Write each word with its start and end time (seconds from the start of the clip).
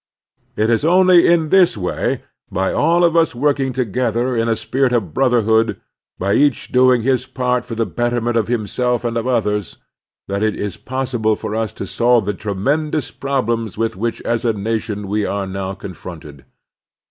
It 0.55 0.71
is 0.71 0.83
only 0.83 1.27
in 1.27 1.49
this 1.49 1.77
way, 1.77 2.23
by 2.51 2.73
all 2.73 3.03
of 3.05 3.13
tis 3.13 3.35
working 3.35 3.71
together 3.71 4.35
in 4.35 4.47
a 4.47 4.55
spirit 4.55 4.91
of 4.93 5.13
brotherhood, 5.13 5.79
by 6.17 6.33
each 6.33 6.71
doing 6.71 7.03
his 7.03 7.27
part 7.27 7.65
for 7.65 7.75
the 7.75 7.85
betterment 7.85 8.35
of 8.35 8.47
himself 8.47 9.05
and 9.05 9.15
of 9.15 9.27
others 9.27 9.77
that 10.27 10.41
it 10.41 10.55
is 10.55 10.75
possible 10.75 11.35
for 11.35 11.53
us 11.53 11.71
to 11.73 11.85
solve 11.85 12.25
the 12.25 12.33
tremendous 12.33 13.11
problems 13.11 13.77
with 13.77 13.95
which 13.95 14.21
as 14.23 14.43
a 14.43 14.53
nation 14.53 15.07
we 15.07 15.23
are 15.23 15.45
now 15.45 15.75
con 15.75 15.93
fronted. 15.93 16.45